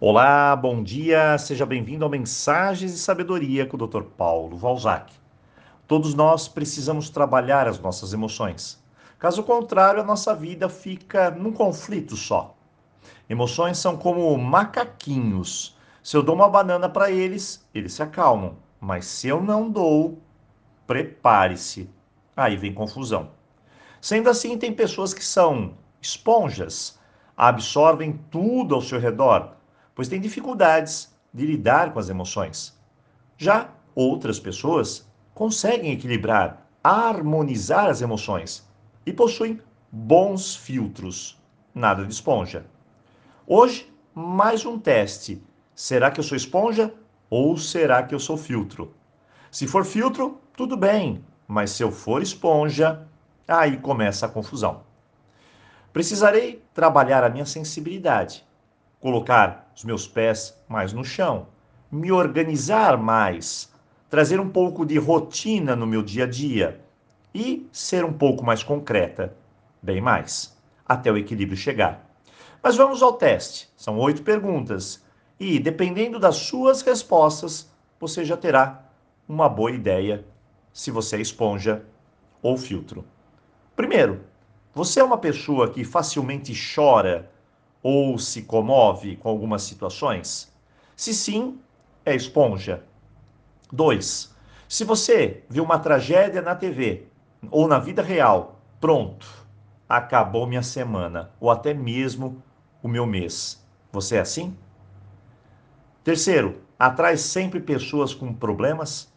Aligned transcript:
Olá, 0.00 0.54
bom 0.54 0.80
dia, 0.80 1.36
seja 1.38 1.66
bem-vindo 1.66 2.04
ao 2.04 2.10
Mensagens 2.10 2.92
de 2.92 2.98
Sabedoria 2.98 3.66
com 3.66 3.76
o 3.76 3.84
Dr. 3.84 4.02
Paulo 4.02 4.56
Valzac. 4.56 5.12
Todos 5.88 6.14
nós 6.14 6.46
precisamos 6.46 7.10
trabalhar 7.10 7.66
as 7.66 7.80
nossas 7.80 8.12
emoções. 8.12 8.80
Caso 9.18 9.42
contrário, 9.42 10.00
a 10.00 10.04
nossa 10.04 10.36
vida 10.36 10.68
fica 10.68 11.32
num 11.32 11.50
conflito 11.50 12.14
só. 12.14 12.54
Emoções 13.28 13.76
são 13.78 13.96
como 13.96 14.38
macaquinhos. 14.38 15.76
Se 16.00 16.16
eu 16.16 16.22
dou 16.22 16.36
uma 16.36 16.48
banana 16.48 16.88
para 16.88 17.10
eles, 17.10 17.68
eles 17.74 17.94
se 17.94 18.00
acalmam. 18.00 18.54
Mas 18.80 19.04
se 19.04 19.26
eu 19.26 19.42
não 19.42 19.68
dou, 19.68 20.22
prepare-se. 20.86 21.90
Aí 22.36 22.56
vem 22.56 22.72
confusão. 22.72 23.30
Sendo 24.00 24.30
assim, 24.30 24.56
tem 24.56 24.72
pessoas 24.72 25.12
que 25.12 25.24
são 25.24 25.74
esponjas, 26.00 27.00
absorvem 27.36 28.12
tudo 28.30 28.76
ao 28.76 28.80
seu 28.80 29.00
redor 29.00 29.57
pois 29.98 30.06
têm 30.06 30.20
dificuldades 30.20 31.12
de 31.34 31.44
lidar 31.44 31.92
com 31.92 31.98
as 31.98 32.08
emoções. 32.08 32.72
Já 33.36 33.70
outras 33.96 34.38
pessoas 34.38 35.04
conseguem 35.34 35.90
equilibrar, 35.90 36.64
harmonizar 36.84 37.86
as 37.86 38.00
emoções 38.00 38.64
e 39.04 39.12
possuem 39.12 39.60
bons 39.90 40.54
filtros. 40.54 41.36
Nada 41.74 42.04
de 42.04 42.12
esponja. 42.12 42.64
Hoje, 43.44 43.92
mais 44.14 44.64
um 44.64 44.78
teste. 44.78 45.42
Será 45.74 46.12
que 46.12 46.20
eu 46.20 46.24
sou 46.24 46.36
esponja 46.36 46.94
ou 47.28 47.56
será 47.56 48.04
que 48.04 48.14
eu 48.14 48.20
sou 48.20 48.36
filtro? 48.36 48.94
Se 49.50 49.66
for 49.66 49.84
filtro, 49.84 50.40
tudo 50.56 50.76
bem, 50.76 51.24
mas 51.48 51.72
se 51.72 51.82
eu 51.82 51.90
for 51.90 52.22
esponja, 52.22 53.04
aí 53.48 53.76
começa 53.78 54.26
a 54.26 54.28
confusão. 54.28 54.82
Precisarei 55.92 56.62
trabalhar 56.72 57.24
a 57.24 57.28
minha 57.28 57.46
sensibilidade 57.46 58.46
colocar 59.00 59.67
os 59.78 59.84
meus 59.84 60.08
pés 60.08 60.60
mais 60.68 60.92
no 60.92 61.04
chão, 61.04 61.46
me 61.88 62.10
organizar 62.10 62.98
mais, 62.98 63.72
trazer 64.10 64.40
um 64.40 64.48
pouco 64.48 64.84
de 64.84 64.98
rotina 64.98 65.76
no 65.76 65.86
meu 65.86 66.02
dia 66.02 66.24
a 66.24 66.26
dia 66.26 66.80
e 67.32 67.64
ser 67.70 68.04
um 68.04 68.12
pouco 68.12 68.44
mais 68.44 68.64
concreta, 68.64 69.36
bem 69.80 70.00
mais, 70.00 70.58
até 70.84 71.12
o 71.12 71.16
equilíbrio 71.16 71.56
chegar. 71.56 72.10
Mas 72.60 72.74
vamos 72.74 73.04
ao 73.04 73.12
teste. 73.12 73.68
São 73.76 73.96
oito 74.00 74.22
perguntas 74.22 75.04
e, 75.38 75.60
dependendo 75.60 76.18
das 76.18 76.34
suas 76.34 76.82
respostas, 76.82 77.70
você 78.00 78.24
já 78.24 78.36
terá 78.36 78.84
uma 79.28 79.48
boa 79.48 79.70
ideia 79.70 80.26
se 80.72 80.90
você 80.90 81.18
é 81.18 81.20
esponja 81.20 81.84
ou 82.42 82.56
filtro. 82.56 83.04
Primeiro, 83.76 84.24
você 84.74 84.98
é 84.98 85.04
uma 85.04 85.18
pessoa 85.18 85.70
que 85.70 85.84
facilmente 85.84 86.52
chora 86.74 87.30
ou 87.82 88.18
se 88.18 88.42
comove 88.42 89.16
com 89.16 89.28
algumas 89.28 89.62
situações? 89.62 90.52
Se 90.96 91.14
sim, 91.14 91.58
é 92.04 92.14
esponja. 92.14 92.82
2. 93.72 94.34
Se 94.68 94.84
você 94.84 95.44
viu 95.48 95.64
uma 95.64 95.78
tragédia 95.78 96.42
na 96.42 96.54
TV 96.54 97.06
ou 97.50 97.68
na 97.68 97.78
vida 97.78 98.02
real, 98.02 98.60
pronto, 98.80 99.26
acabou 99.88 100.46
minha 100.46 100.62
semana 100.62 101.30
ou 101.40 101.50
até 101.50 101.72
mesmo 101.72 102.42
o 102.82 102.88
meu 102.88 103.06
mês. 103.06 103.64
Você 103.92 104.16
é 104.16 104.20
assim? 104.20 104.56
Terceiro, 106.04 106.62
atrai 106.78 107.16
sempre 107.16 107.60
pessoas 107.60 108.14
com 108.14 108.32
problemas. 108.32 109.12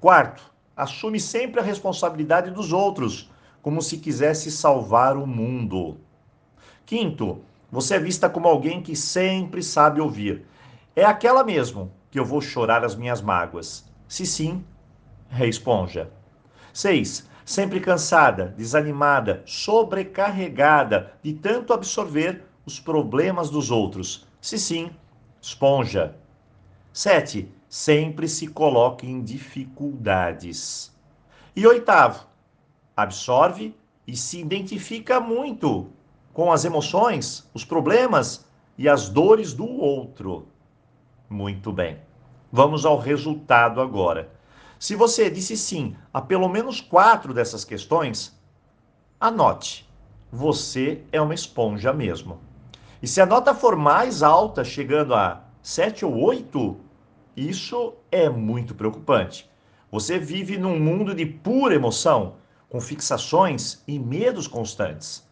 Quarto, 0.00 0.52
assume 0.76 1.18
sempre 1.18 1.60
a 1.60 1.64
responsabilidade 1.64 2.50
dos 2.50 2.72
outros, 2.72 3.30
como 3.62 3.82
se 3.82 3.98
quisesse 3.98 4.50
salvar 4.50 5.16
o 5.16 5.26
mundo. 5.26 5.98
Quinto, 6.86 7.42
você 7.68 7.96
é 7.96 7.98
vista 7.98 8.30
como 8.30 8.46
alguém 8.46 8.80
que 8.80 8.94
sempre 8.94 9.60
sabe 9.60 10.00
ouvir. 10.00 10.46
É 10.94 11.04
aquela 11.04 11.42
mesmo 11.42 11.90
que 12.12 12.18
eu 12.18 12.24
vou 12.24 12.40
chorar 12.40 12.84
as 12.84 12.94
minhas 12.94 13.20
mágoas. 13.20 13.84
Se 14.06 14.24
sim, 14.24 14.64
é 15.36 15.48
esponja. 15.48 16.08
Seis, 16.72 17.28
sempre 17.44 17.80
cansada, 17.80 18.54
desanimada, 18.56 19.42
sobrecarregada 19.44 21.12
de 21.24 21.32
tanto 21.32 21.72
absorver 21.72 22.44
os 22.64 22.78
problemas 22.78 23.50
dos 23.50 23.72
outros. 23.72 24.24
Se 24.40 24.56
sim, 24.56 24.88
esponja. 25.42 26.14
Sete, 26.92 27.50
sempre 27.68 28.28
se 28.28 28.46
coloca 28.46 29.04
em 29.04 29.24
dificuldades. 29.24 30.96
E 31.56 31.66
oitavo, 31.66 32.28
absorve 32.96 33.74
e 34.06 34.16
se 34.16 34.38
identifica 34.38 35.18
muito 35.18 35.90
com 36.36 36.52
as 36.52 36.66
emoções, 36.66 37.48
os 37.54 37.64
problemas 37.64 38.44
e 38.76 38.90
as 38.90 39.08
dores 39.08 39.54
do 39.54 39.66
outro. 39.66 40.46
Muito 41.30 41.72
bem. 41.72 41.96
Vamos 42.52 42.84
ao 42.84 42.98
resultado 42.98 43.80
agora. 43.80 44.30
Se 44.78 44.94
você 44.94 45.30
disse 45.30 45.56
sim 45.56 45.96
a 46.12 46.20
pelo 46.20 46.46
menos 46.46 46.78
quatro 46.78 47.32
dessas 47.32 47.64
questões, 47.64 48.38
anote. 49.18 49.88
Você 50.30 51.00
é 51.10 51.18
uma 51.22 51.32
esponja 51.32 51.90
mesmo. 51.90 52.38
E 53.00 53.08
se 53.08 53.18
a 53.22 53.24
nota 53.24 53.54
for 53.54 53.74
mais 53.74 54.22
alta, 54.22 54.62
chegando 54.62 55.14
a 55.14 55.42
sete 55.62 56.04
ou 56.04 56.14
oito, 56.22 56.76
isso 57.34 57.94
é 58.12 58.28
muito 58.28 58.74
preocupante. 58.74 59.50
Você 59.90 60.18
vive 60.18 60.58
num 60.58 60.78
mundo 60.78 61.14
de 61.14 61.24
pura 61.24 61.74
emoção, 61.74 62.34
com 62.68 62.78
fixações 62.78 63.82
e 63.88 63.98
medos 63.98 64.46
constantes. 64.46 65.25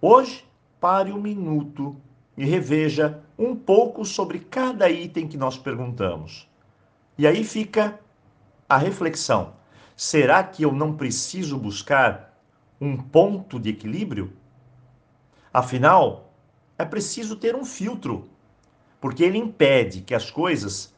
Hoje, 0.00 0.44
pare 0.80 1.10
um 1.10 1.20
minuto 1.20 1.96
e 2.36 2.44
reveja 2.44 3.20
um 3.36 3.56
pouco 3.56 4.04
sobre 4.04 4.38
cada 4.38 4.88
item 4.88 5.26
que 5.26 5.36
nós 5.36 5.58
perguntamos. 5.58 6.48
E 7.18 7.26
aí 7.26 7.42
fica 7.42 7.98
a 8.68 8.76
reflexão: 8.76 9.54
será 9.96 10.44
que 10.44 10.62
eu 10.62 10.70
não 10.70 10.94
preciso 10.96 11.58
buscar 11.58 12.40
um 12.80 12.96
ponto 12.96 13.58
de 13.58 13.70
equilíbrio? 13.70 14.32
Afinal, 15.52 16.32
é 16.78 16.84
preciso 16.84 17.34
ter 17.34 17.56
um 17.56 17.64
filtro, 17.64 18.28
porque 19.00 19.24
ele 19.24 19.36
impede 19.36 20.02
que 20.02 20.14
as 20.14 20.30
coisas 20.30 20.94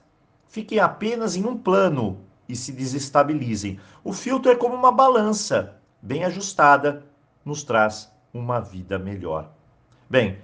fiquem 0.46 0.78
apenas 0.78 1.36
em 1.36 1.46
um 1.46 1.56
plano 1.56 2.20
e 2.46 2.54
se 2.54 2.70
desestabilizem. 2.70 3.80
O 4.04 4.12
filtro 4.12 4.52
é 4.52 4.56
como 4.56 4.74
uma 4.74 4.92
balança 4.92 5.80
bem 6.02 6.22
ajustada, 6.22 7.06
nos 7.42 7.62
traz 7.62 8.12
uma 8.32 8.60
vida 8.60 8.98
melhor. 8.98 9.50
Bem, 10.08 10.38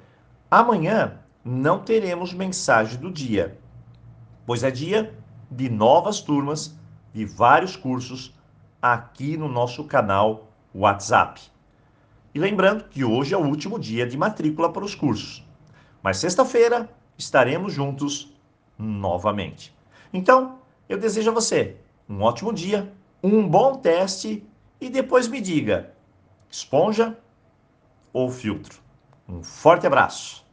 amanhã 0.50 1.18
não 1.44 1.80
teremos 1.80 2.32
mensagem 2.32 2.98
do 2.98 3.10
dia, 3.10 3.58
pois 4.44 4.62
é 4.62 4.70
dia 4.70 5.14
de 5.50 5.68
novas 5.68 6.20
turmas 6.20 6.76
de 7.12 7.24
vários 7.24 7.76
cursos 7.76 8.34
aqui 8.80 9.36
no 9.36 9.48
nosso 9.48 9.84
canal 9.84 10.48
WhatsApp. 10.74 11.40
E 12.34 12.38
lembrando 12.38 12.84
que 12.84 13.04
hoje 13.04 13.32
é 13.34 13.38
o 13.38 13.46
último 13.46 13.78
dia 13.78 14.06
de 14.06 14.16
matrícula 14.16 14.72
para 14.72 14.84
os 14.84 14.94
cursos, 14.94 15.46
mas 16.02 16.18
sexta-feira 16.18 16.90
estaremos 17.16 17.72
juntos 17.72 18.34
novamente. 18.78 19.74
Então, 20.12 20.58
eu 20.88 20.98
desejo 20.98 21.30
a 21.30 21.34
você 21.34 21.76
um 22.08 22.22
ótimo 22.22 22.52
dia, 22.52 22.92
um 23.22 23.48
bom 23.48 23.76
teste 23.76 24.46
e 24.80 24.88
depois 24.88 25.26
me 25.28 25.40
diga: 25.40 25.92
esponja 26.50 27.16
ou 28.16 28.30
filtro. 28.30 28.80
Um 29.28 29.42
forte 29.42 29.86
abraço! 29.86 30.45